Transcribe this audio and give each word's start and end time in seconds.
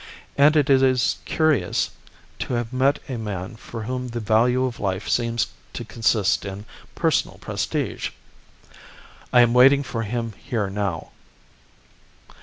And 0.35 0.55
it 0.55 0.67
is 0.67 1.17
curious 1.25 1.91
to 2.39 2.53
have 2.55 2.73
met 2.73 2.97
a 3.07 3.17
man 3.17 3.55
for 3.55 3.83
whom 3.83 4.07
the 4.07 4.19
value 4.19 4.65
of 4.65 4.79
life 4.79 5.07
seems 5.07 5.45
to 5.73 5.85
consist 5.85 6.43
in 6.43 6.65
personal 6.95 7.37
prestige. 7.37 8.09
"I 9.31 9.41
am 9.41 9.53
waiting 9.53 9.83
for 9.83 10.01
him 10.01 10.33
here 10.43 10.71
now. 10.71 11.11